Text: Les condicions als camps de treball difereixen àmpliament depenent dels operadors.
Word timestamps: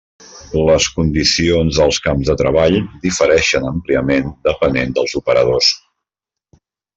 Les 0.67 0.85
condicions 0.93 1.79
als 1.85 1.99
camps 2.07 2.31
de 2.31 2.35
treball 2.39 2.77
difereixen 3.05 3.69
àmpliament 3.73 4.33
depenent 4.49 4.97
dels 4.97 5.15
operadors. 5.21 5.71